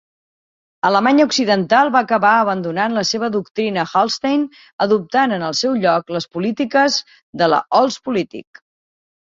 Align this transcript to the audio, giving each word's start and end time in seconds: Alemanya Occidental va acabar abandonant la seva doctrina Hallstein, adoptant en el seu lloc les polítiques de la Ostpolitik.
Alemanya 0.87 1.27
Occidental 1.29 1.91
va 1.95 2.01
acabar 2.07 2.31
abandonant 2.45 2.95
la 3.01 3.03
seva 3.11 3.29
doctrina 3.37 3.85
Hallstein, 3.93 4.47
adoptant 4.87 5.37
en 5.39 5.47
el 5.51 5.57
seu 5.63 5.79
lloc 5.87 6.13
les 6.19 6.31
polítiques 6.39 7.01
de 7.45 7.55
la 7.57 7.65
Ostpolitik. 7.85 8.67